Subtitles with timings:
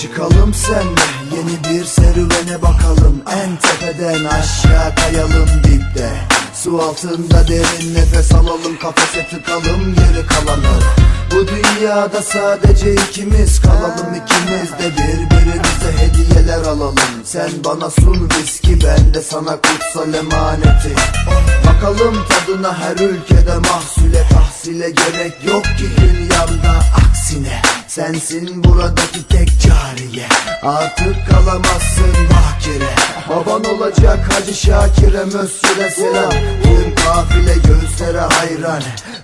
[0.00, 3.22] Çıkalım senle yeni bir serüvene bakalım.
[3.26, 6.10] En tepeden aşağı kayalım dipte.
[6.54, 10.80] Su altında derin nefes alalım Kafese tıkalım geri kalanı.
[11.30, 16.96] Bu dünyada sadece ikimiz kalalım ikimiz de birbirimize hediyeler alalım.
[17.24, 20.94] Sen bana sun viski ben de sana kutsal emaneti.
[21.66, 30.28] Bakalım tadına her ülkede mahsule tahsile gerek yok ki dünyamda aksine Sensin buradaki tek cariye.
[30.62, 32.94] Artık kalamazsın bakire
[33.28, 36.30] Baban olacak Hacı Şakir'e Mösyö'de selam.
[36.62, 38.82] Tüm kafile gözlere hayran.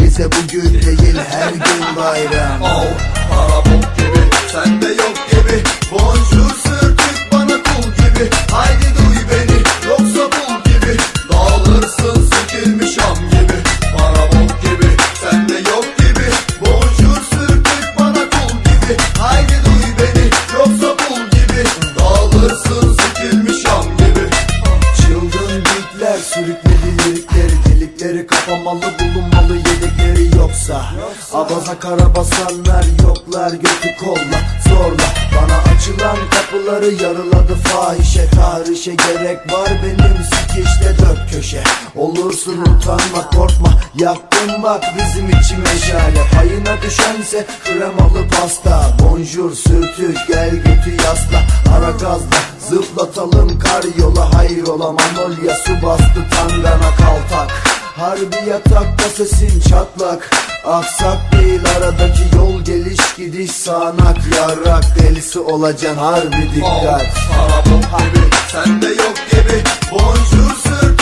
[0.00, 2.62] Bize bugün değil her gün bayram.
[2.62, 2.84] Oh,
[3.30, 5.07] para bok gibi, sende yok
[27.98, 30.82] Delikleri kapamalı bulunmalı yedekleri yoksa.
[31.34, 35.08] Abaza karabasanlar yoklar götü kolla zorla.
[35.36, 38.30] Bana açılan kapıları yarıladı fahişe.
[38.30, 41.64] Tarihşe gerek var benim sikişte dört köşe.
[41.96, 50.50] Olursun utanma korkma yaktın bak bizim için meşale Payına düşense kremalı pasta Bonjour sürtük gel
[50.50, 51.42] götü yasla.
[51.76, 52.38] Ara gazla
[52.68, 60.30] Zıplatalım kar yola hayrola Manolya su bastı tangana kaltak Harbi yatakta sesin çatlak.
[60.64, 64.16] Aksak değil aradaki yol geliş gidiş sağanak.
[64.36, 67.06] Yarrak delisi olacaksın harbi dikkat.
[67.30, 69.62] Para bok gibi, sende yok gibi.
[69.92, 70.97] Bonjour sürtük